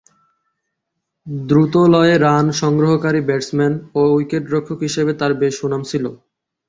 [1.45, 6.05] দ্রুতলয়ে run সংগ্রহকারী batsman ও উইকেট-রক্ষক হিসেবে তার বেশ সুনাম ছিল।